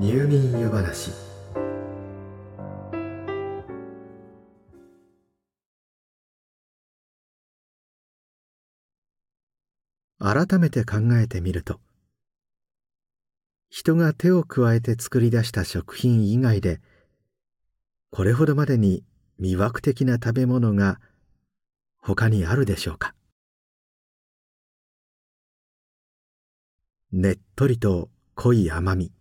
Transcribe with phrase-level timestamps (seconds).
[0.00, 1.10] 入眠湯話。
[10.18, 11.80] 改めて考えてみると
[13.68, 16.80] 人が手を加えて作り出した食品以外で
[18.10, 19.04] これほどまでに
[19.38, 20.98] 魅惑的な食べ物が
[21.98, 23.14] 他にあるでしょうか？
[27.12, 29.12] ねっとりと濃い甘み。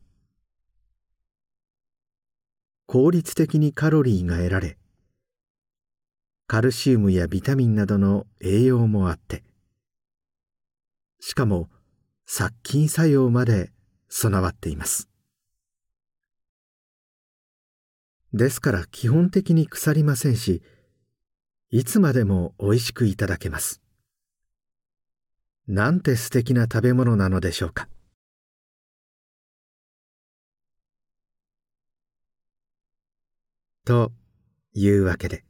[2.91, 4.75] 効率的にカロリーが得られ
[6.47, 9.43] カルシウムやビタミンなどの栄養もあって
[11.19, 11.69] しかも
[12.25, 13.69] 殺菌作用まで
[14.09, 15.07] 備わっています。
[18.33, 20.63] ですから基本的に腐りませんし
[21.69, 23.83] いつまでも美味しくいただけます。
[25.67, 27.87] なんて素敵な食べ物なのでしょうか。
[33.89, 34.11] と
[34.75, 35.43] いうわけで。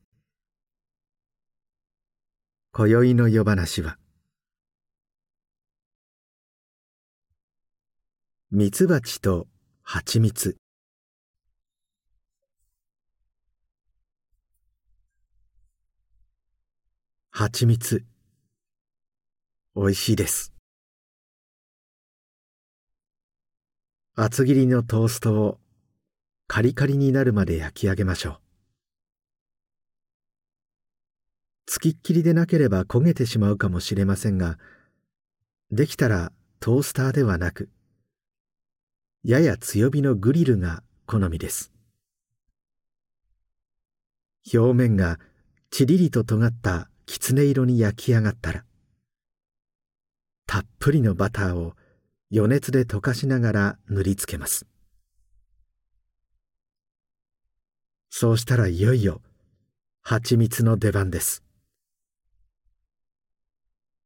[2.72, 3.98] 今宵の夜話は。
[8.50, 9.50] ミツバチと
[9.84, 10.56] 蜂蜜。
[17.32, 18.06] 蜂蜜。
[19.76, 20.54] おいしいです。
[24.16, 25.60] 厚切りのトーストを
[26.52, 28.40] カリカリになるまで焼き上げましょう。
[31.68, 34.58] つきっきりでなければ焦げてしまうかもしれませんが
[35.70, 37.70] できたらトースターではなく
[39.24, 41.72] やや強火のグリルが好みです。
[44.52, 45.20] 表面が
[45.70, 48.66] ちりりと尖ったきつね色に焼き上がったら
[50.48, 51.74] たっぷりのバターを
[52.34, 54.69] 余熱で溶かしながら塗りつけます。
[58.10, 59.22] そうしたらいよいよ
[60.02, 61.44] 蜂蜜の出番です。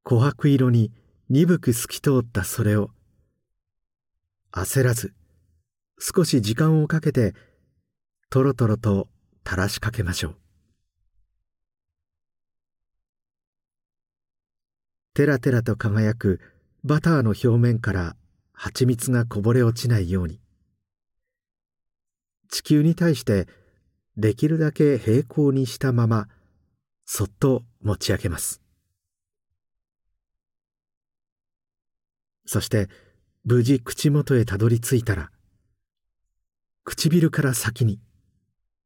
[0.05, 0.91] 琥珀色に
[1.29, 2.89] 鈍く透き通ったそれを
[4.51, 5.13] 焦らず
[5.97, 7.33] 少し時間をかけて
[8.29, 9.07] とろとろと
[9.45, 10.35] 垂らしかけましょう。
[15.13, 16.41] テラテラと輝く
[16.83, 18.15] バターの表面から
[18.51, 20.41] 蜂蜜がこぼれ落ちないように。
[22.49, 23.47] 地球に対して
[24.15, 26.27] できるだけ平行にしたまま
[27.05, 28.61] そっと持ち上げます。
[32.45, 32.89] そして
[33.45, 35.31] 無事口元へたどり着いたら
[36.83, 37.99] 唇から先に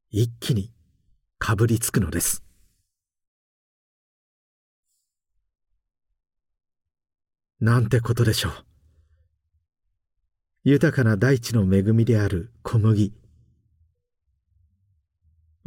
[0.09, 0.71] 一気に
[1.39, 2.43] かぶりつくのです。
[7.59, 8.53] なんてことでしょう。
[10.63, 13.13] 豊かな大地の恵みである小麦。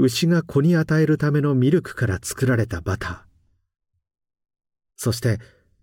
[0.01, 3.19] 牛が子に与えるためのミルクから作られたバター。
[4.97, 5.39] そして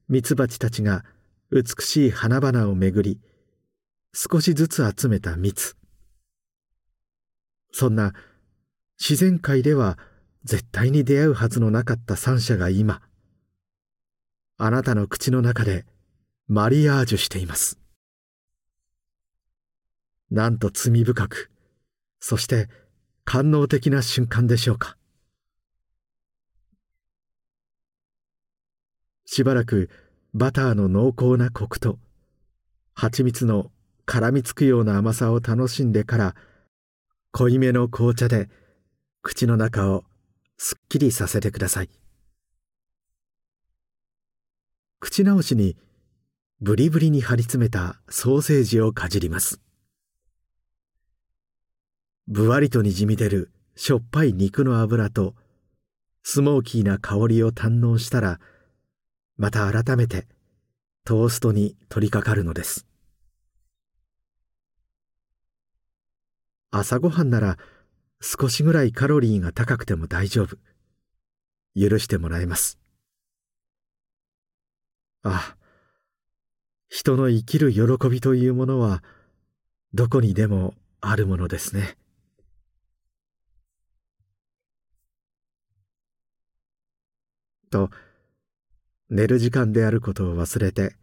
[0.10, 1.06] ミツバチたちが
[1.52, 3.20] 美しい花々をめぐり
[4.14, 5.76] 少しずつ集めた蜜。
[7.72, 8.14] そんな
[9.00, 10.00] 自然界では
[10.44, 13.02] 絶対に出会うはずのなかった三者が今
[14.58, 15.86] あなたの口の中で
[16.48, 17.80] マリアージュしています。
[20.32, 21.52] なんと罪深く
[22.20, 22.68] そして
[23.30, 24.96] 官能的な瞬間でしょうか？
[29.26, 29.90] しばらく
[30.34, 32.00] バターの濃厚なコクと
[32.94, 33.70] 蜂蜜の
[34.06, 36.36] 絡みつくような甘さを楽しんでから
[37.34, 38.48] 濃いめの紅茶で
[39.22, 40.06] 口の中を
[40.58, 41.90] すっきりさせてください。
[45.02, 45.76] 口直しに
[46.62, 49.60] ブリブリに張り詰めたソーセージをかじります。
[52.30, 55.34] ぶわりとにじみ出るしょっぱい肉の脂と
[56.24, 58.42] スモーキーな香りを堪能したら
[59.38, 60.28] また改めて
[61.06, 62.86] トーストに取り掛かるのです。
[66.70, 67.58] 朝ごはんなら
[68.20, 70.58] 少しぐらいカロリーが高くても大丈夫。
[71.80, 72.78] 許してもらえます。
[75.24, 75.56] あ
[76.90, 79.02] 人の生きる喜びというものは
[79.94, 81.96] どこにでもあるものですね。
[87.68, 87.90] と
[89.10, 90.96] 寝る時間であることを忘れて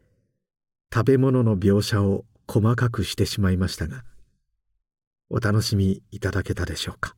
[0.92, 4.04] 食べ物の描写を細かくしてしまいましたが
[5.30, 7.16] お楽しみいただけたでしょうか。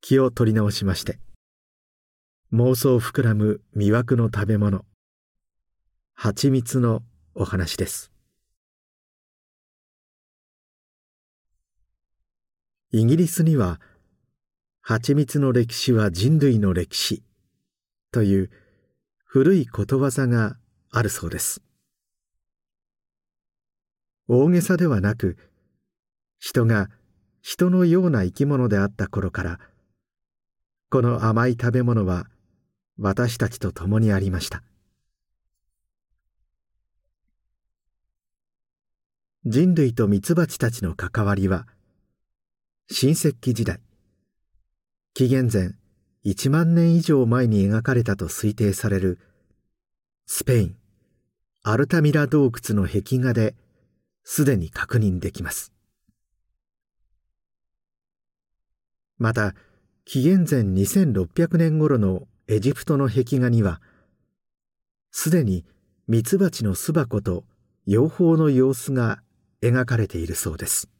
[0.00, 1.18] 気を取り直しまして
[2.52, 4.84] 妄想膨らむ魅惑の食べ物
[6.14, 7.02] 蜂蜜の
[7.34, 8.12] お話です。
[12.92, 13.80] イギリスには
[14.88, 17.24] 「蜂蜜の歴史は人類の歴史。
[18.12, 18.50] という
[19.24, 20.58] 古いことわざが
[20.92, 21.60] あるそうです。
[24.28, 25.38] 大げさではなく
[26.38, 26.88] 人が
[27.42, 29.58] 人のような生き物であった頃から
[30.88, 32.28] この甘い食べ物は
[32.96, 34.62] 私たちと共にありました。
[39.44, 41.66] 人類とミツバチたちの関わりは
[42.88, 43.80] 新石器時代。
[45.18, 45.74] 紀元前
[46.26, 49.18] 1万年以上前に描かれたと推定される
[50.26, 50.76] スペイン
[51.62, 53.54] アルタミラ洞窟の壁画で
[54.24, 55.72] すでに確認できます。
[59.16, 59.54] また
[60.04, 63.80] 紀元前2600年頃のエジプトの壁画には
[65.12, 65.64] すでに
[66.08, 67.44] ミツバチの巣箱と
[67.86, 69.22] 養蜂の様子が
[69.62, 70.90] 描かれているそうです。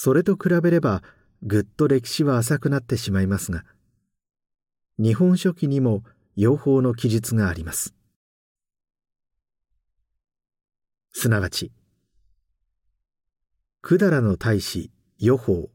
[0.00, 1.02] それと比べれば
[1.42, 3.64] ぐっと歴史は浅くなってしまいますが
[4.96, 6.04] 日本書紀にも
[6.36, 7.96] 養蜂の記述があります。
[11.10, 11.72] すなわち
[13.82, 15.68] 百済の大使予報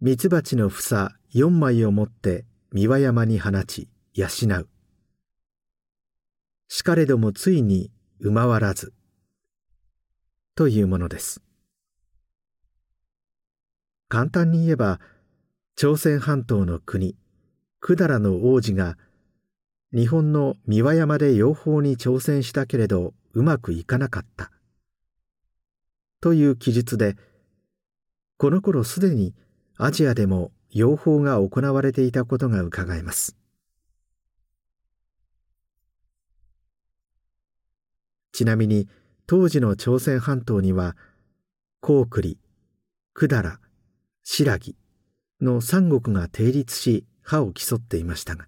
[0.00, 4.68] ミツバチの房四枚を持って三輪山に放ち養う。
[6.66, 8.92] しかれどもついに馬わらず。
[10.56, 11.42] というものです。
[14.12, 15.00] 簡単に言えば
[15.74, 17.16] 朝鮮半島の国
[17.80, 18.98] 百済の王子が
[19.94, 24.50] 日本の三輪山で養蜂に挑戦したけれどうまくいかなかった。
[26.20, 27.16] という記述で
[28.36, 29.32] この頃すでに
[29.78, 33.34] アジアでも養蜂が行われていたことがうかがえます。
[38.32, 38.90] ちなみに
[39.26, 40.98] 当時の朝鮮半島には
[41.80, 42.36] 高栗
[43.14, 43.61] 百済
[44.24, 44.58] 新羅
[45.40, 48.46] の三国が定立し歯を競っていましたが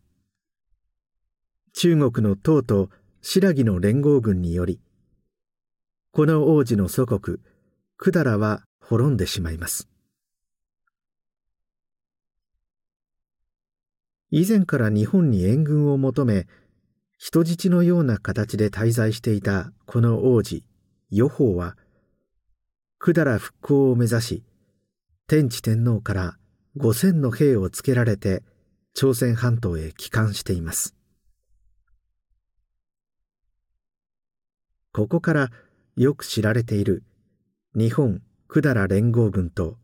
[1.73, 2.91] 中国の唐と
[3.23, 4.81] 新羅の連合軍により
[6.13, 7.39] この王子の祖国
[7.99, 9.89] 百済は滅んでしまいます。
[14.31, 16.47] 以前から日本に援軍を求め
[17.19, 20.65] 人質のような形で滞在していたこの王子
[21.13, 21.77] 余法は
[23.01, 24.43] 百済復興を目指し
[25.27, 26.37] 天智天皇から
[26.77, 28.43] 5,000の兵をつけられて
[28.93, 30.95] 朝鮮半島へ帰還しています。
[34.93, 35.51] ここから
[35.97, 37.05] よく知られている
[37.75, 39.79] 日本百済連合軍と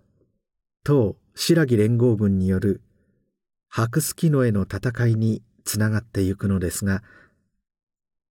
[0.84, 2.82] 唐白木連合軍による
[3.70, 7.02] 白月野への戦いにつながってゆくのですが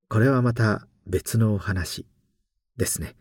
[0.09, 2.05] これはまた別のお話
[2.77, 3.15] ですね。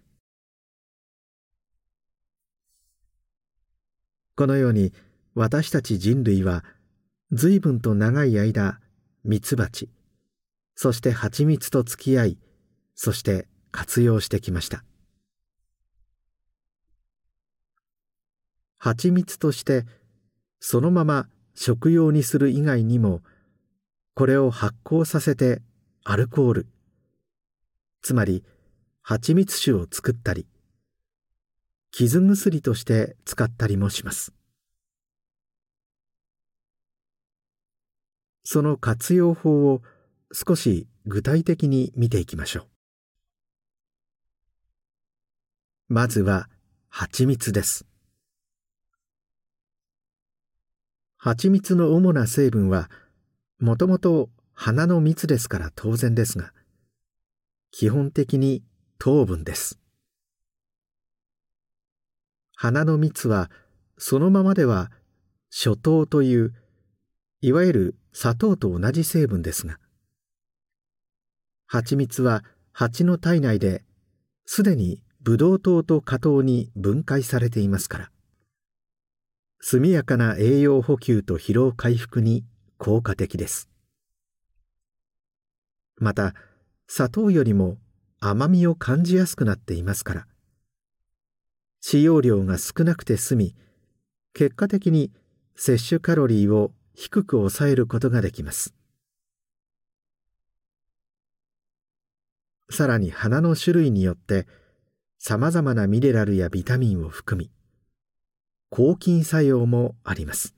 [4.38, 4.92] このように
[5.34, 6.64] 私たち人類は
[7.32, 8.78] 随分と長い間
[9.24, 9.90] ミツバチ
[10.76, 12.38] そして蜂蜜と付き合い
[12.94, 14.84] そして活用してきました。
[18.76, 19.86] 蜂蜜として
[20.60, 21.26] そのまま
[21.56, 23.22] 食用にする以外にも
[24.14, 25.62] これを発酵させて
[26.04, 26.68] アルコール
[28.02, 28.44] つまり
[29.02, 30.46] 蜂蜜酒を作ったり
[31.90, 34.32] 傷薬として使ったりもします。
[38.44, 39.82] その活用法を
[40.32, 42.66] 少し具体的に見ていきましょう。
[45.88, 46.48] まずは
[46.88, 47.86] 蜂蜜です。
[51.16, 52.90] 蜂蜜の主な成分は
[53.58, 56.52] もともと花の蜜ですから当然ですが
[57.70, 58.62] 基本的に
[58.98, 59.78] 糖分です。
[62.60, 63.52] 花の蜜は
[63.98, 64.90] そのままでは
[65.48, 66.54] 初糖という
[67.40, 69.78] いわゆる砂糖と同じ成分ですが
[71.68, 73.84] 蜂蜜は蜂の体内で
[74.44, 78.10] すでにブドウ糖と果糖に分解されていますから
[79.60, 82.44] 速やかな栄養補給と疲労回復に
[82.76, 83.68] 効果的です。
[85.96, 86.34] また
[86.88, 87.76] 砂糖よりも
[88.18, 90.26] 甘みを感じやすくなっていますから
[91.80, 93.54] 使用量が少なくて済み
[94.34, 95.10] 結果的に
[95.56, 98.74] 摂取カロリーを低く抑えることができます。
[102.70, 104.46] さらに花の種類によって
[105.18, 107.50] さまざまなミネラルやビタミンを含み
[108.70, 110.54] 抗菌作用もあります。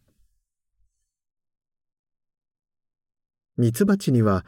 [3.56, 4.44] ミツバチには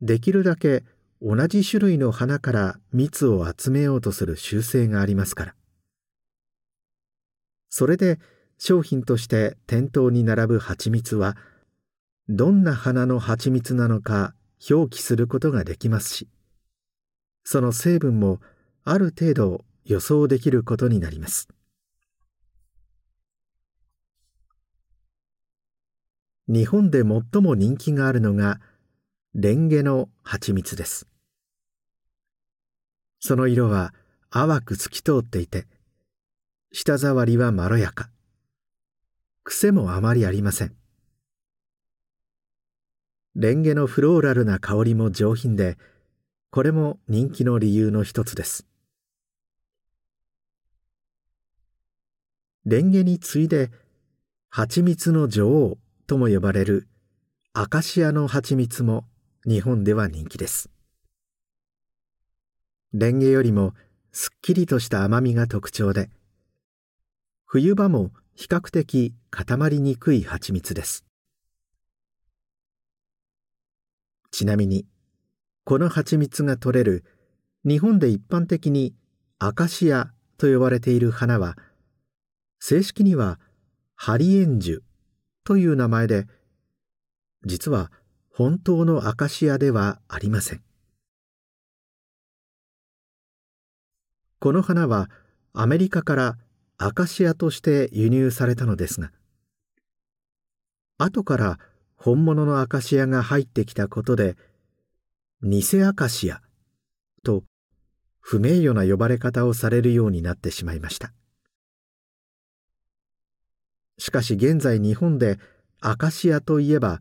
[0.00, 0.84] できるだけ
[1.20, 5.55] 同じ種類の花から蜜を集めようとする習性がありますから
[7.78, 8.18] それで
[8.56, 11.36] 商品として店頭に並ぶ蜂蜜は
[12.26, 14.32] どんな花の蜂蜜なのか
[14.70, 16.26] 表記することができますし
[17.44, 18.40] その成分も
[18.82, 21.48] ある程度予想できることになります。
[26.48, 28.58] 日本で最も人気があるのが
[29.34, 31.06] レンゲの蜂蜜です。
[33.20, 33.92] その色は
[34.30, 35.66] 淡く透き通っていて
[36.78, 38.10] 舌触りはまろやか。
[39.44, 40.76] 癖もあまりありません。
[43.34, 45.78] レンゲのフローラルな香りも上品で
[46.50, 48.66] これも人気の理由の一つです。
[52.66, 53.70] レンゲに次いで
[54.50, 56.88] 蜂蜜の女王とも呼ばれる
[57.54, 59.06] アカシアの蜂蜜も
[59.46, 60.68] 日本では人気です。
[62.92, 63.72] レンゲよりも
[64.12, 66.10] すっきりとした甘みが特徴で
[67.48, 71.04] 冬場も比較的固まりにくい蜂蜜です。
[74.32, 74.84] ちなみに
[75.64, 77.04] この蜂蜜が取れる
[77.64, 78.94] 日本で一般的に
[79.38, 81.56] アカシアと呼ばれている花は
[82.58, 83.38] 正式には
[83.94, 84.80] ハリエンジュ
[85.44, 86.26] という名前で
[87.44, 87.92] 実は
[88.28, 90.62] 本当のアカシアではありません。
[94.40, 95.08] この花は
[95.54, 96.38] アメリカから
[96.78, 99.10] アカシアとして輸入されたのですが
[100.98, 101.58] 後から
[101.96, 104.36] 本物のアカシアが入ってきたことで
[105.42, 106.40] 偽アカシア
[107.24, 107.42] と
[108.20, 111.12] 不名誉な呼ばれ方をされるようになってしまいました。
[113.98, 115.38] しかし現在日本で
[115.80, 117.00] アカシアといえば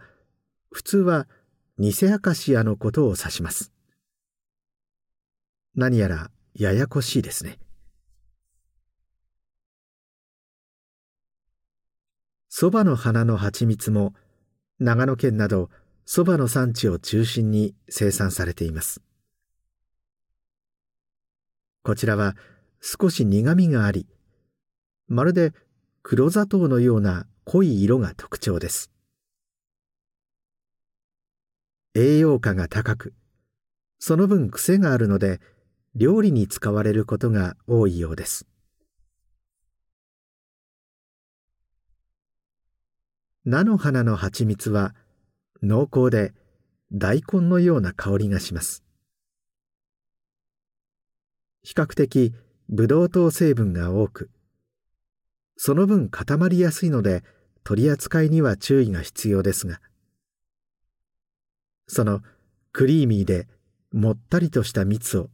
[0.71, 1.27] 普通は
[1.79, 3.71] 偽アカシアのことを指します。
[5.75, 7.57] 何やらややこしいですね。
[12.57, 14.13] 蕎麦の花の蜂蜜も
[14.79, 15.69] 長野県など
[16.07, 19.01] 蕎麦の産地を中心に生産されています。
[21.83, 22.37] こちらは
[22.79, 24.07] 少し苦みがあり
[25.09, 25.51] まるで
[26.01, 28.89] 黒砂糖のような濃い色が特徴です。
[31.93, 33.13] 栄養価が高く
[33.99, 35.41] その分癖があるので
[35.93, 38.47] 料理に使われることが多いようです。
[43.45, 44.95] 菜の花の蜂蜜は
[45.61, 46.33] 濃厚で
[46.91, 48.83] 大根のような香りがします。
[51.65, 52.33] 比較的
[52.69, 54.29] ブドウ糖成分が多く
[55.57, 57.23] その分固まりやすいので
[57.63, 59.81] 取り扱いには注意が必要ですが
[61.87, 62.21] その
[62.71, 63.47] クリーミーで
[63.91, 65.29] もったりとした蜜を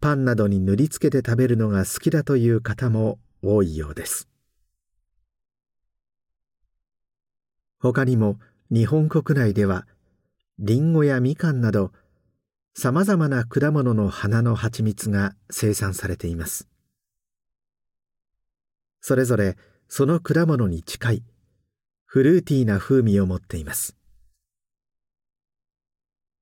[0.00, 4.31] パンなどに塗りつけて食べるのが好きだという方も多いようです。
[7.82, 8.38] 他にも
[8.70, 9.88] 日本国内では
[10.60, 11.90] リンゴやみかんなど
[12.74, 16.68] さまざまな果物の花の蜂蜜が生産されています。
[19.00, 19.56] それぞれ
[19.88, 21.24] その果物に近い
[22.06, 23.96] フルーティーな風味を持っています。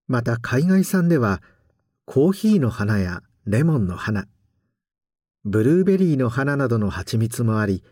[0.08, 1.40] また海外産では
[2.04, 4.26] コーヒーの花やレモンの花
[5.44, 7.82] ブルーベリーの花などの蜂蜜もあり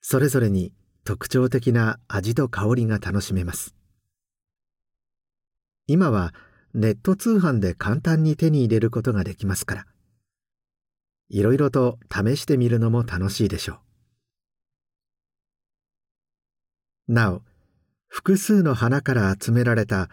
[0.00, 0.72] それぞれに
[1.04, 3.74] 特徴的な味と香りが楽しめます。
[5.86, 6.32] 今は
[6.74, 9.86] ネット通販で簡単に手に入れることができますから。
[11.28, 13.80] いろいろと試してみるのも楽しいでしょ
[17.08, 17.12] う。
[17.12, 17.42] なお
[18.06, 20.08] 複数の花から集められた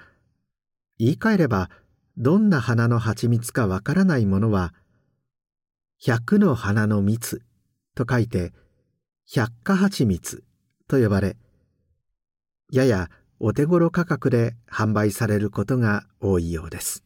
[0.98, 1.70] 言い換えれば
[2.18, 4.74] どんな花の蜂蜜かわからないものは
[6.00, 7.44] 百の花の蜜
[7.96, 8.54] と書いて
[9.26, 10.49] 百花蜂蜜。
[10.90, 11.38] と呼ばれ
[12.72, 17.06] ややお手頃価格で販売されることが多いようです。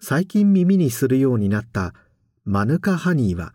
[0.00, 1.94] 最近耳にするようになった
[2.44, 3.52] マヌカハニーは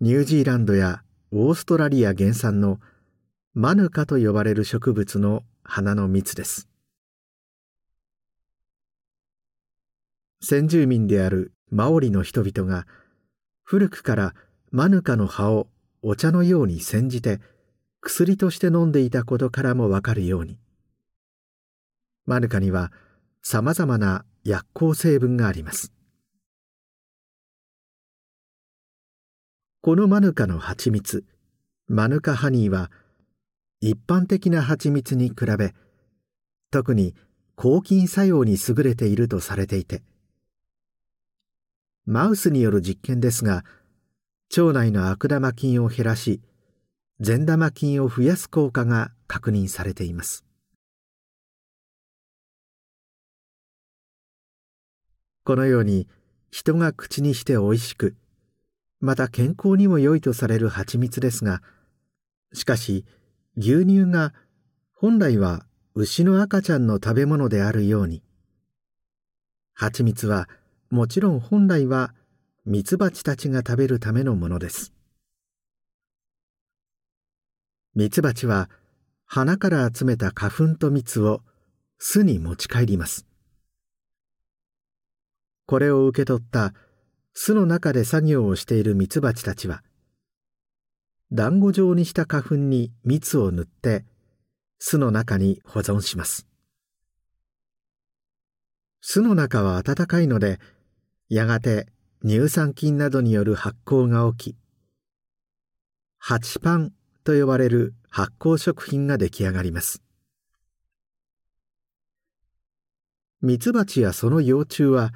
[0.00, 2.78] ニュージーランドやオーストラリア原産の
[3.52, 6.68] マヌカと呼ばれる植物の花の蜜です。
[10.40, 12.86] 先住民であるマオリの人々が
[13.62, 14.34] 古くから
[14.70, 15.68] マヌカの葉を
[16.02, 17.40] お茶のように煎じて
[18.00, 20.58] 薬として飲んでいたことからもわかるように。
[22.26, 22.92] マヌカには
[23.42, 25.92] さまざまな薬効成分があります。
[29.80, 31.24] このマヌカの蜂蜜
[31.86, 32.90] マヌカハニーは
[33.80, 35.74] 一般的な蜂蜜に比べ
[36.70, 37.14] 特に
[37.54, 40.02] 抗菌作用に優れているとされていて
[42.10, 43.66] マウスによる実験ですが
[44.56, 46.40] 腸内の悪玉菌を減らし
[47.20, 50.42] 善玉菌を増やす効果が確認されています。
[55.44, 56.08] このように
[56.50, 58.16] 人が口にして美味しく
[59.00, 61.60] また健康にも良いとされる蜂蜜ですが
[62.54, 63.04] しかし
[63.58, 64.32] 牛乳が
[64.94, 68.22] 本来は牛の赤ちゃんの食べ物であるように
[69.74, 70.48] 蜂蜜は
[70.90, 72.14] もちろん本来は
[72.64, 74.92] ミツバチたちが食べるためのものです。
[77.94, 78.70] ミツバチは
[79.26, 81.42] 花から集めた花粉と蜜を
[81.98, 83.26] 巣に持ち帰ります。
[85.66, 86.72] これを受け取った
[87.34, 89.82] 巣の中で作業をしているミツバチたちは
[91.30, 94.06] 団子状にした花粉に蜜を塗って
[94.78, 96.46] 巣の中に保存します。
[99.02, 100.58] 巣の中は暖かいので
[101.28, 101.86] やがて
[102.24, 104.56] 乳酸菌などによる発酵が起き
[106.18, 106.92] 蜂パン
[107.22, 110.02] と呼ばれる発酵食品が出来上がります。
[113.40, 115.12] ミツバチやその幼虫は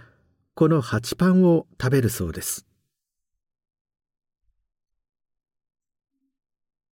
[0.55, 2.67] この蜂パンを食べるそうです。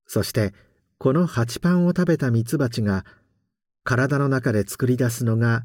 [0.07, 0.53] そして
[0.99, 3.05] この蜂パンを食べたミツバチが
[3.85, 5.65] 体の中で作り出すのが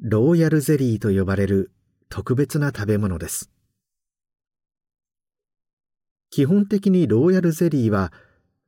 [0.00, 1.72] ローヤルゼリーと呼ばれる
[2.10, 3.50] 特別な食べ物です。
[6.28, 8.12] 基本的にローヤルゼリーは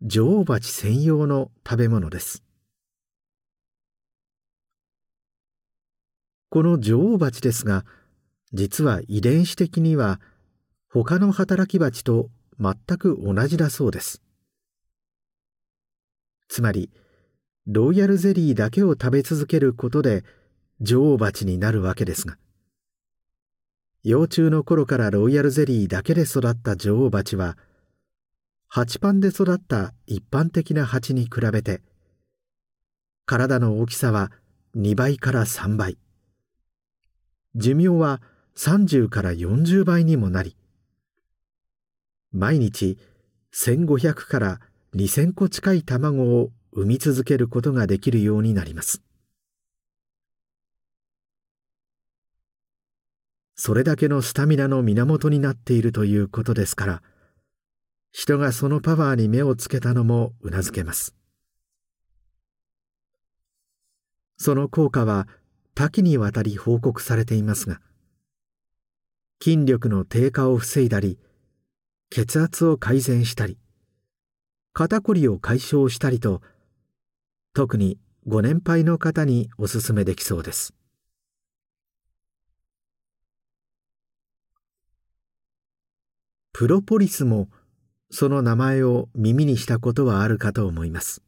[0.01, 2.45] 女王蜂専用の食べ物です。
[6.51, 7.85] この女王蜂ですが
[8.53, 10.21] 実は遺伝子的には
[10.89, 12.31] 他の働き蜂と
[12.61, 14.23] 全く同じだそうです。
[16.49, 16.91] つまり
[17.67, 20.23] ロイヤルゼリーだけを食べ続けることで
[20.81, 22.37] 女王蜂になるわけですが
[24.05, 27.57] 幼虫の頃からロイヤルゼリーだけで育った女王蜂は
[28.67, 31.83] 蜂パンで育った一般的な蜂に比べて
[33.27, 34.33] 体の大きさは
[34.77, 35.99] 2倍から3倍。
[37.55, 38.21] 寿命は
[38.57, 40.57] 30から40倍にもなり
[42.33, 42.99] 毎日
[43.55, 44.61] 1500から
[44.97, 49.03] 2000個近い卵を産み続けることができるようになります。
[53.55, 57.03] それだけのスタミナの源になっているということですから
[58.11, 61.15] 人がそのパワーに目をつけたのもうなずけます。
[64.37, 65.29] その効果は
[65.75, 67.81] 多岐にわたり報告されていますが
[69.43, 71.19] 筋力の低下を防いだり
[72.11, 73.57] 血圧を改善したり
[74.73, 76.43] 肩こりを解消したりと
[77.55, 80.75] 特にご年配の方におすすめできそうです。
[86.53, 87.49] プロポリスも
[88.11, 91.23] その名前を耳にしたことはあるかと思います。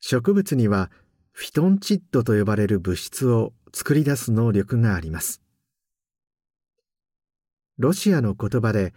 [0.00, 0.90] 植物には
[1.32, 5.42] フィトンチッドと呼ばれる物質を作り出す能力があります。
[7.76, 8.94] ロシアの言葉で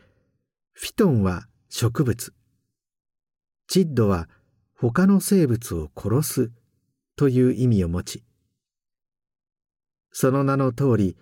[0.72, 2.34] フィトンは植物。
[3.68, 4.30] チッドは
[4.78, 6.52] 他の生物を殺す
[7.18, 8.24] という意味を持ち。
[10.12, 11.18] その名の通り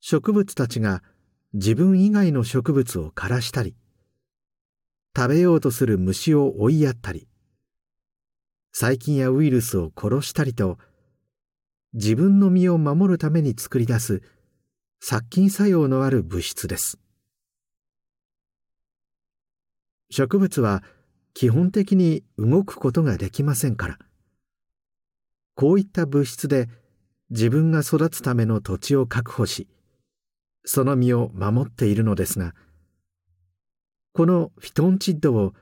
[0.00, 1.02] 植物たちが
[1.52, 3.74] 自分以外の植物を枯らしたり
[5.16, 7.26] 食べようとする虫を追いやったり
[8.72, 10.78] 細菌やウイルスを殺したりと
[11.92, 14.22] 自分の身を守るために作り出す
[15.00, 16.98] 殺菌作用のある物質です。
[20.10, 20.84] 植物は
[21.34, 23.98] 基本的に動くことができませんから
[25.54, 26.68] こういった物質で
[27.30, 29.68] 自分が育つための土地を確保し
[30.64, 32.54] その身を守っているのですが
[34.12, 35.54] このフィトンチッドを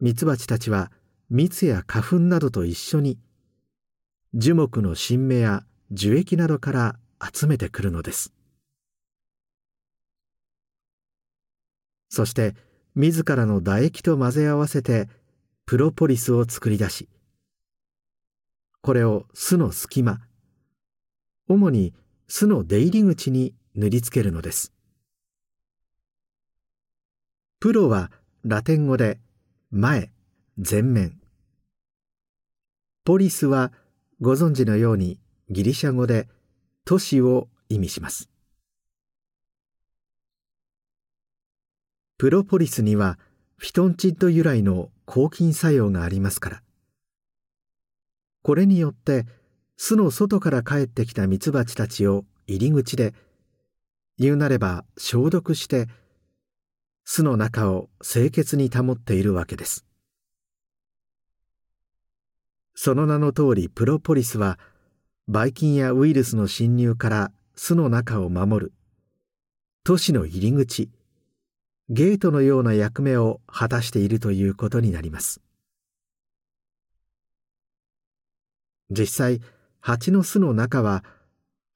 [0.00, 0.90] ミツバチたちは
[1.30, 3.18] 蜜や花粉などと一緒に
[4.34, 6.96] 樹木の新芽や樹液などから
[7.32, 8.32] 集めてくるのです。
[12.14, 12.54] そして
[12.94, 15.08] 自らの唾液と混ぜ合わせて
[15.64, 17.08] プロポリスを作り出し
[18.82, 20.20] これを巣の隙間
[21.48, 21.94] 主に
[22.28, 24.72] 巣の出入り口に塗りつけるのです。
[27.58, 28.10] プロは
[28.44, 29.18] ラテン語で
[29.70, 30.10] 前
[30.56, 31.18] 前面。
[33.04, 33.72] ポリスは
[34.20, 36.28] ご存知のようにギリシャ語で
[36.84, 38.28] 都市を意味します。
[42.18, 43.18] プロポリスには
[43.56, 46.62] フィトンチッド由来の抗菌作用がありますから。
[48.42, 49.26] これによって
[49.76, 53.14] 巣の外から帰ってきたミツバチたちを入り口で
[54.18, 55.88] 言うなれば消毒して
[57.04, 59.84] 巣の中を清潔に保っているわけです。
[62.74, 64.58] その名の通りプロポリスは
[65.28, 68.72] ばい菌やウイルスの侵入から巣の中を守る
[69.84, 70.90] 都市の入り口
[71.88, 75.42] ゲートのような役目を果たしているということになります。
[78.90, 79.40] 実際
[79.80, 81.04] 蜂の巣の中は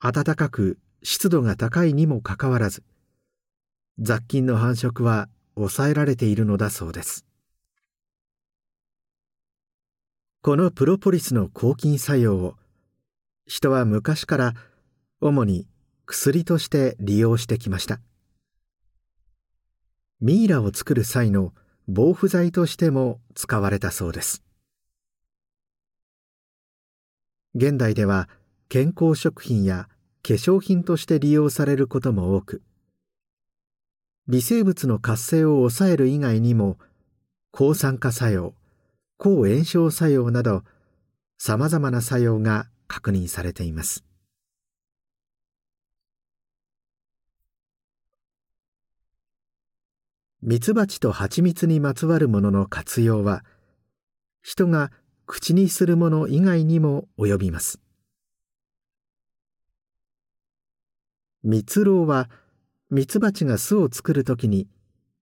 [0.00, 2.82] 暖かく湿度が高いにもかかわらず
[4.00, 7.24] 雑菌の繁殖は抑えられているのだそうです。
[10.42, 12.56] このプロポリスの抗菌作用を
[13.46, 14.54] 人は昔から
[15.20, 15.68] 主に
[16.06, 18.00] 薬として利用してきました。
[20.20, 21.52] ミイラを作る際の
[21.86, 24.42] 防腐剤としても使われたそうです。
[27.54, 28.28] 現代では
[28.68, 29.88] 健康食品や
[30.26, 32.62] 化粧品として利用されることも多く
[34.26, 36.78] 微生物の活性を抑える以外にも
[37.52, 38.52] 抗酸化作用
[39.18, 40.64] 抗炎症作用など
[41.38, 44.04] さまざまな作用が確認されています。
[50.42, 53.44] ミツバチと蜂蜜にまつわるものの活用は
[54.42, 54.90] 人が
[55.24, 57.85] 口にするもの以外にも及びます。
[61.48, 62.28] 蜜蝋は
[62.90, 64.66] ミツバチが巣を作るときに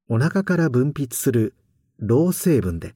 [0.09, 1.55] お腹から分泌する
[2.01, 2.95] 蝋成分で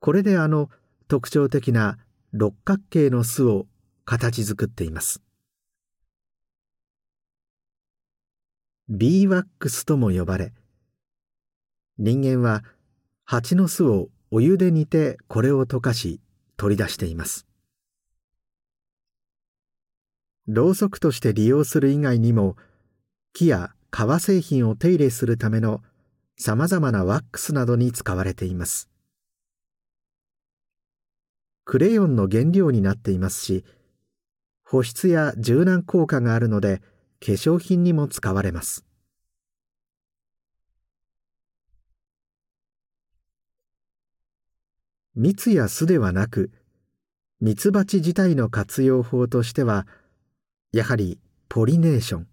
[0.00, 0.70] これであの
[1.06, 1.98] 特徴的な
[2.32, 3.66] 六角形の巣を
[4.06, 5.20] 形作っています。
[8.88, 10.54] ビーワックスとも呼ばれ
[11.98, 12.64] 人間は
[13.26, 16.20] 蜂の巣をお湯で煮てこれを溶かし
[16.56, 17.46] 取り出しています。
[20.48, 22.56] ろうそくとして利用する以外にも
[23.32, 25.82] 木や革製品を手入れするための
[26.38, 28.88] さまざまなワックスなどに使われています。
[31.64, 33.64] クレヨンの原料になっていますし
[34.62, 36.80] 保湿や柔軟効果があるので
[37.20, 38.84] 化粧品にも使われます。
[45.16, 46.52] 蜜や巣ではなく
[47.40, 49.86] ミツバチ自体の活用法としては
[50.72, 52.26] やはりポリネーション。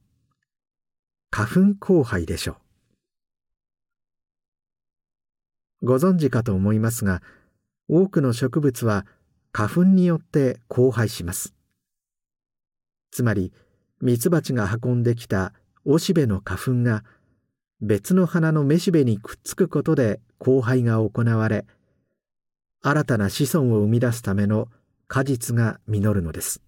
[1.30, 2.58] 花粉交配でしょ
[5.82, 5.86] う。
[5.86, 7.22] ご存知かと思いますが
[7.88, 9.06] 多くの植物は
[9.52, 11.54] 花粉によって交配します。
[13.12, 13.54] つまり
[14.02, 15.54] ミツバチが運んできた
[15.86, 17.04] おしべの花粉が
[17.82, 21.66] 別の花のめしべにくっつくことで交配が行われ
[22.82, 24.70] 新たな子孫を生み出すための
[25.08, 26.62] 果実が実るのです。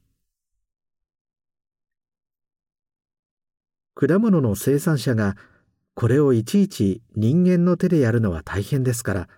[3.96, 5.38] 果物の生産者が
[5.94, 9.30] これをいちいち人間の手でやるのは大変ですから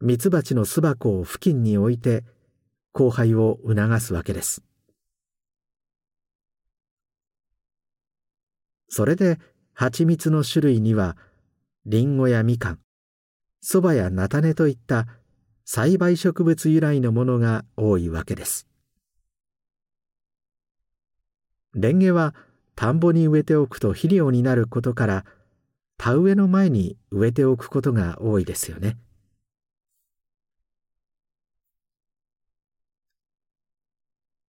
[0.00, 2.22] ミツバチの巣箱を付近に置いて
[2.94, 4.62] 交配を促すわけです。
[8.88, 9.40] それで
[9.74, 11.16] 蜂蜜の種類には
[11.84, 12.78] リンゴやみかん
[13.60, 15.08] そばや菜種といった
[15.64, 18.68] 栽培植物由来のものが多いわけです。
[21.74, 22.34] レンゲは
[22.78, 25.24] 田んぼに植えておくと肥料になることから
[25.96, 28.96] 田植えの前に植えておくことが多いですよね。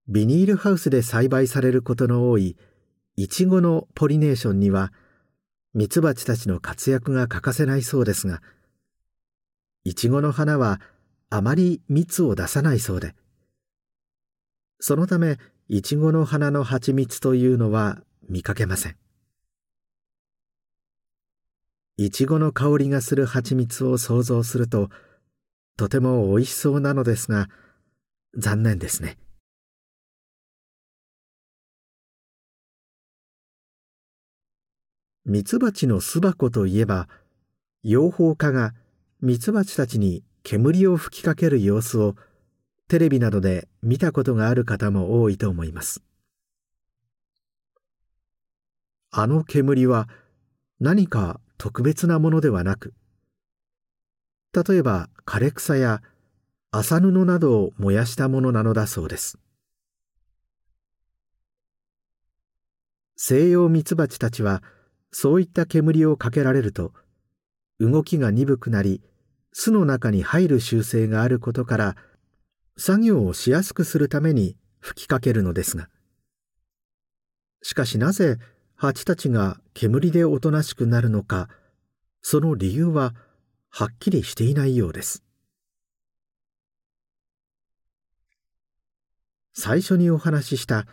[0.08, 2.56] ビニールハウスで栽培されることの多い
[3.16, 4.94] イチゴのポリネーションには
[5.74, 8.44] ミツバチたちの活躍が欠かせないそうですが
[9.84, 10.80] イチゴの花は
[11.32, 13.16] あまり蜜を出さないそうで。
[14.80, 18.96] そのためイチゴの花の蜂蜜というのは見かけません。
[21.98, 24.90] イチゴの香りがする蜂蜜を想像すると
[25.76, 27.50] とても美味しそうなのですが
[28.38, 29.18] 残念ですね。
[35.26, 37.10] ミツバチの巣箱といえば
[37.84, 38.74] 養蜂家が
[39.22, 42.16] ミツバチたちに煙を吹きかける様子を
[42.88, 46.02] テレビなどで見たことがある方も多いと思います。
[49.12, 50.08] あの煙は
[50.80, 52.94] 何か特別なものではなく
[54.54, 56.02] 例えば枯れ草や
[56.72, 59.40] 麻布などを燃やしたものなのだそうです。
[63.16, 64.64] 西洋ミツバチたちは
[65.12, 66.94] そういった煙をかけられると
[67.80, 69.02] 動きが鈍くなり
[69.52, 71.96] 巣の中に入る習性があることから
[72.78, 75.90] 作業をしやすくするために吹きかけるのですが。
[77.62, 78.38] しかしなぜ
[78.82, 81.50] 蜂たちが煙でおとなしくなるのか
[82.22, 83.14] その理由は
[83.70, 85.22] はっきりしていないようです。
[89.54, 90.88] 最初にお話しした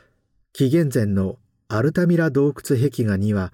[0.53, 1.37] 紀元前の
[1.69, 3.53] アルタミラ洞窟壁画には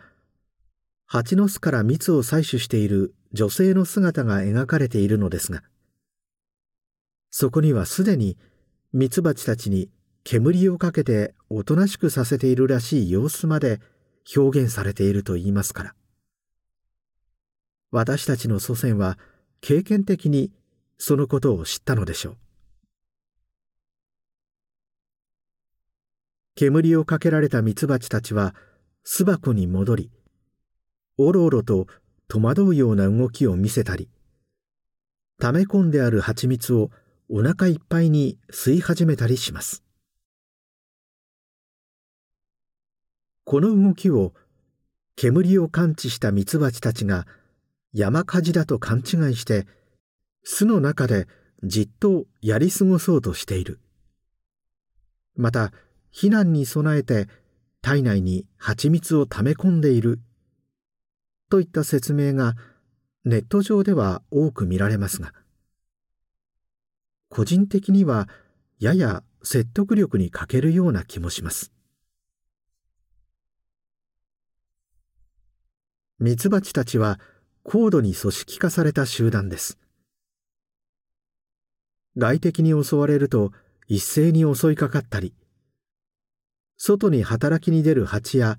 [1.04, 5.62] 蜂の巣から蜜を採取している女性の姿が描かれているのですが
[7.30, 8.38] そこにはすでに
[8.94, 9.90] ミツバチたちに
[10.24, 13.80] 煙をかけておとなしくさせているらしい様子まで
[14.37, 15.94] 表現されていると言いますから。
[17.90, 19.18] 私たちの祖先は
[19.61, 20.50] 経験的に
[20.98, 22.37] そのことを知ったのでしょう。
[26.54, 28.54] 煙をかけられたミツバチたちは
[29.04, 30.11] 巣箱に戻り
[31.16, 31.87] おろおろと
[32.28, 34.08] 戸惑うような動きを見せたり
[35.38, 36.90] 溜め込んである蜂蜜を
[37.28, 39.82] お腹いっぱいに吸い始めたりします。
[43.44, 44.33] この動きを
[45.16, 47.26] 煙を感知したミツバチたちが
[47.92, 49.66] 山火事だと勘違いして
[50.44, 51.26] 巣の中で
[51.62, 53.81] じっとやり過ごそうとしている。
[55.37, 55.72] また
[56.12, 57.28] 避難に備えて
[57.81, 60.20] 体内に蜂蜜を溜め込んでいる。
[61.50, 62.55] といった説明が
[63.24, 65.33] ネット上では多く見られますが
[67.28, 68.28] 個人的には
[68.78, 71.72] やや説得力に欠けるような気もします。
[76.22, 77.18] ミツバチたちは
[77.64, 79.76] 高度に組織化された集団です。
[82.16, 83.50] 外敵に襲われると
[83.88, 85.35] 一斉に襲いかかったり
[86.76, 88.56] 外に働きに出る蜂や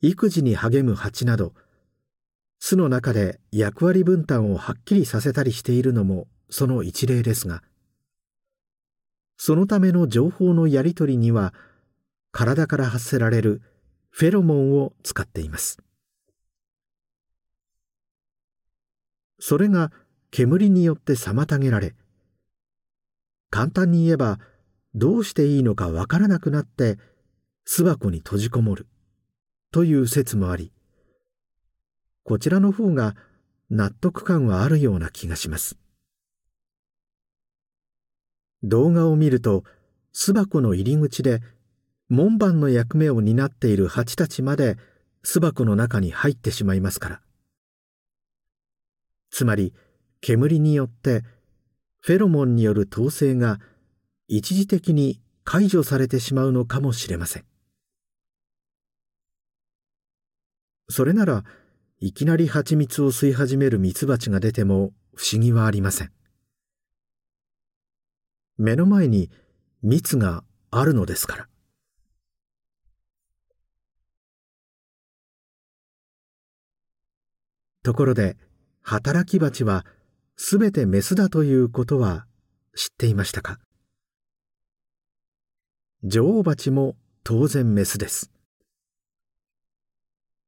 [0.00, 1.52] 育児に励む蜂など
[2.60, 7.62] 巣の中で役割分担をはっきりさせたりしているのもその一例ですが
[9.36, 11.52] そのための情報のやり取りには
[12.30, 13.60] 体から発せられる
[14.08, 15.78] フェロモンを使っています。
[19.44, 19.90] それが
[20.30, 21.96] 煙によって妨げられ
[23.50, 24.38] 簡単に言えば
[24.94, 26.96] どうしていいのかわからなくなって
[27.64, 28.86] 巣箱に閉じこもる
[29.72, 30.70] という説もあり
[32.22, 33.16] こちらの方が
[33.68, 35.76] 納得感はあるような気がします。
[38.62, 39.64] 動画を見ると
[40.12, 41.40] 巣箱の入り口で
[42.08, 44.76] 門番の役目を担っている蜂たちまで
[45.24, 47.20] 巣箱の中に入ってしまいますから。
[49.32, 49.72] つまり
[50.20, 51.24] 煙によって
[52.00, 53.58] フェロモンによる統制が
[54.28, 57.44] 一時的に解除されてしまうのかもしれません。
[60.88, 61.44] それなら
[61.98, 66.12] いきなり蜂蜜を吸い始める蜜蜂が出ても不思議はありません。
[68.58, 69.30] 目の前に
[69.82, 71.48] 蜜があるのですから。
[77.82, 78.36] ところで
[78.82, 79.86] 働き蜂は
[80.36, 82.26] すべてメスだということは
[82.74, 83.58] 知っていましたか？
[86.02, 88.32] 女王蜂も当然メスです。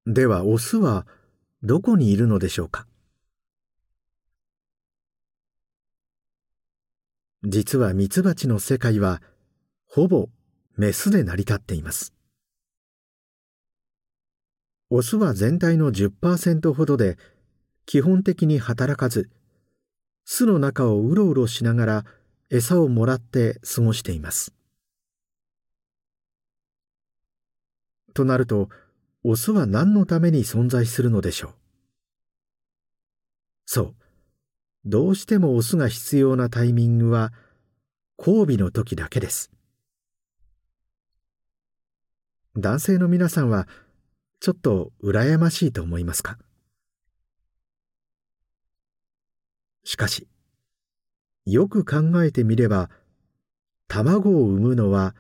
[0.07, 1.07] ではオスは
[1.63, 2.87] どこにいるのでしょうか？
[7.45, 9.23] 実はミツバチの世界は
[9.87, 10.29] ほぼ
[10.77, 12.13] メスで成り立っています。
[14.91, 17.17] オスは全体の10%ほどで
[17.87, 19.31] 基本的に働かず
[20.25, 22.05] 巣の中をうろうろしながら
[22.51, 24.55] 餌をもらって過ごしています。
[28.15, 28.69] となると
[29.25, 31.53] オスは何のために存在するのでしょう？
[33.67, 33.95] そう。
[34.85, 37.33] どうしてもオスが必要なタイミングは
[38.19, 39.51] 交尾の時だけです。
[42.57, 43.67] 男性の皆さんは
[44.41, 46.39] ちょっと羨ましいと思いますか？
[49.85, 50.27] しかし
[51.47, 52.91] よく考えてみれば
[53.87, 55.15] 卵を産むのは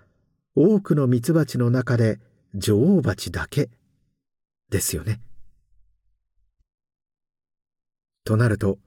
[0.56, 2.18] 多くのミツバチの中で
[2.54, 3.68] 女王蜂だけ
[4.70, 5.20] ですよね。
[8.24, 8.78] となると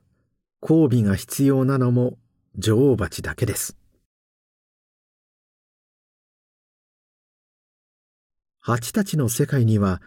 [0.62, 2.18] 交尾が必要なのも
[2.58, 3.78] 女王蜂だけです。
[8.60, 10.02] 蜂たちの世界には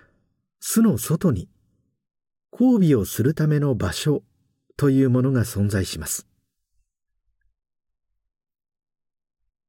[0.60, 1.48] 巣の外に
[2.52, 4.22] 交尾をするための場所
[4.80, 6.26] というものが存在します。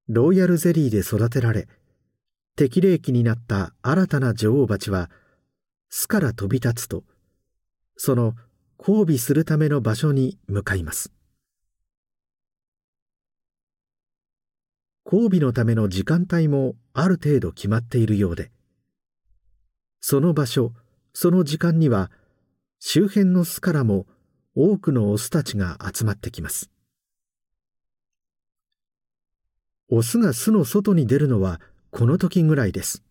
[0.07, 1.67] ロイヤルゼリーで育てられ
[2.55, 5.09] 適齢期になった新たな女王蜂は
[5.89, 7.03] 巣から飛び立つと
[7.97, 8.35] その
[8.79, 11.11] 交尾するための場所に向かいます。
[15.05, 18.49] 交尾のための時間帯もある程度決まっているようで
[19.99, 20.71] その場所
[21.11, 22.09] その時間には
[22.79, 24.05] 周辺の巣からも
[24.53, 26.69] 多くのオスたちが集まってきます。
[29.89, 33.03] オスが巣の外に出るのはこの時ぐらいです。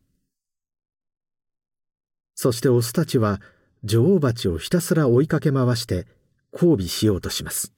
[2.34, 3.40] そしてオスたちは
[3.84, 6.06] 女王蜂をひたすら追いかけ回して
[6.52, 7.72] 交尾しようとします。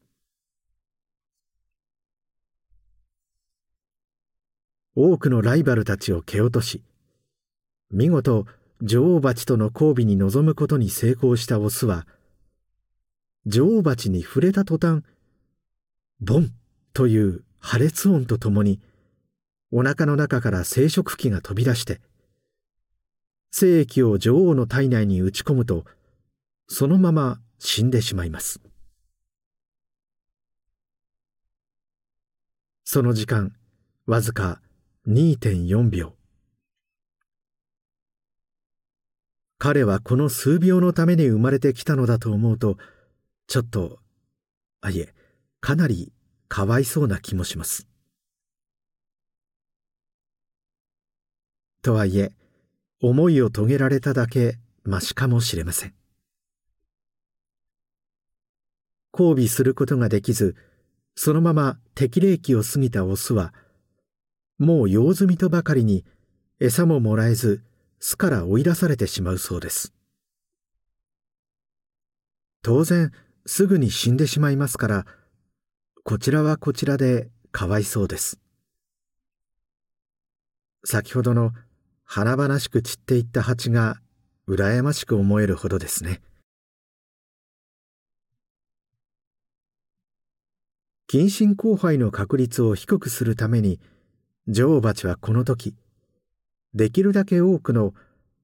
[4.96, 6.83] 多くのライバルたちを蹴落とし
[7.90, 8.46] 見事
[8.83, 12.07] 女王蜂との交尾に臨むことに成功したオスは
[13.46, 15.02] 女王蜂に触れた途端
[16.20, 16.52] ボン
[16.92, 18.81] という破裂音とともに
[19.72, 22.00] お腹の中から生殖器が飛び出して
[23.50, 25.85] 精液を女王の体内に打ち込むと
[26.68, 28.61] そのまま死んでしまいます。
[32.85, 33.55] その時間
[34.07, 34.61] わずか
[35.07, 36.14] 2.4秒。
[39.59, 42.78] 彼はこの数秒のために生まれてきたのだと思うと
[43.46, 43.98] ちょっと
[44.81, 45.14] あいえ
[45.61, 46.12] かなり
[46.48, 47.87] かわいそうな気もします。
[51.83, 52.33] とはいえ
[53.00, 55.94] 思いを遂げられただけましかもしれません。
[59.12, 60.57] 交尾することができず
[61.14, 63.52] そのまま適齢期を過ぎたオスは
[64.59, 66.05] もう用済みとばかりに
[66.61, 67.62] 餌ももらえず
[67.98, 69.92] 巣から追い出されてしまうそうです。
[72.62, 73.12] 当然
[73.46, 75.07] すぐに死んでしまいますから
[76.05, 78.40] こちらはこちらでかわいそうです。
[80.85, 81.52] 先ほどの
[82.05, 84.00] 華々しく散っていった蜂が
[84.48, 86.20] 羨ましく思えるほどですね。
[91.07, 93.81] 近親交配の確率を低くするために
[94.48, 95.74] 女王蜂はこの時
[96.74, 97.92] できるだけ多くの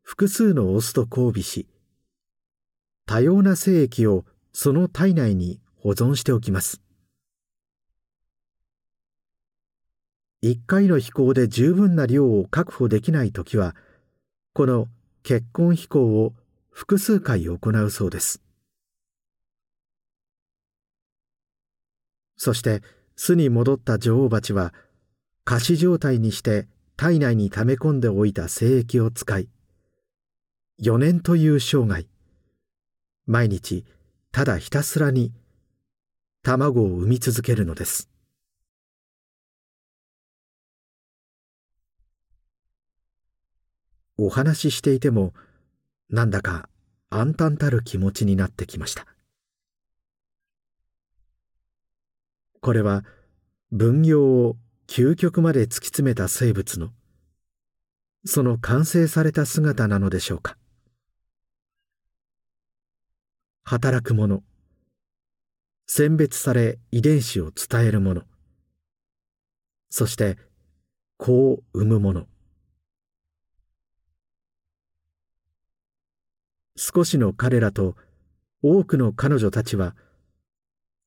[0.02, 1.66] 複数のオスと交尾し
[3.06, 4.24] 多様な精液を
[4.60, 6.82] その体内に保存しておきます。
[10.42, 13.76] 一回の飛行で十分な量を確保できない時は
[14.54, 14.88] この
[15.22, 16.32] 結婚飛行を
[16.70, 18.42] 複数回行うそうです。
[22.36, 22.82] そして
[23.14, 24.74] 巣に戻った女王蜂は
[25.44, 26.66] 仮死状態にして
[26.96, 29.48] 体内に溜め込んでおいた精液を使い
[30.82, 32.08] 4年という生涯
[33.24, 33.84] 毎日
[34.32, 35.32] ただひたすらに
[36.42, 38.08] 卵を産み続けるのです。
[44.16, 45.32] お話ししていても
[46.10, 46.68] なんだか
[47.10, 49.06] 暗淡たる気持ちになってきました。
[52.60, 53.04] これは
[53.70, 54.56] 分業を
[54.88, 56.90] 究極まで突き詰めた生物の
[58.24, 60.56] その完成された姿なのでしょうか。
[63.68, 64.42] 働く者
[65.86, 68.22] 選別され遺伝子を伝える者
[69.90, 70.38] そして
[71.18, 72.26] 子を産む者
[76.76, 77.94] 少しの彼らと
[78.62, 79.94] 多くの彼女たちは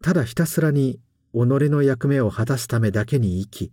[0.03, 0.99] ただひたすらに
[1.33, 3.71] 己の役目を果たすためだけに生き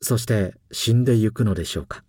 [0.00, 2.05] そして死んでゆくのでしょうか。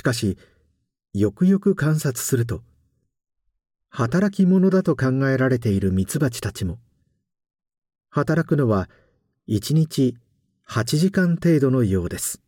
[0.00, 0.38] しかし
[1.12, 2.62] よくよく観察すると
[3.90, 6.78] 働き者だと考えられているミツバチたちも
[8.08, 8.88] 働くのは
[9.46, 10.16] 一日
[10.66, 12.40] 8時間程度のようです。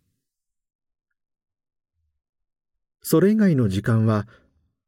[3.03, 4.27] それ以外の時間は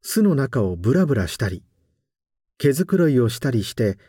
[0.01, 1.61] 巣の中をブラブラしたり
[2.57, 3.99] 毛づくろいをしたりして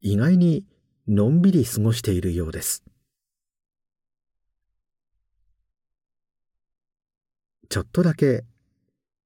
[0.00, 0.64] 意外に
[1.06, 2.82] のんびり過ごしているようです。
[7.74, 8.44] ちょっとだけ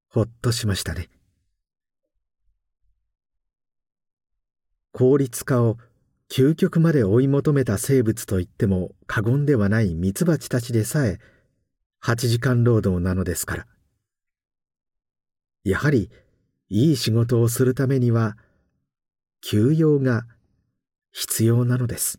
[0.09, 1.11] ほっとしましたね。
[4.91, 5.77] 効率化を
[6.31, 11.19] 究極まで追い求めた生物といっても過言ではないミツバチたちでさえ
[12.03, 13.67] 8時間労働なのですから。
[15.63, 16.09] やはり
[16.71, 18.39] いい仕事をするためには
[19.43, 20.25] 休養が
[21.13, 22.19] 必要なのです。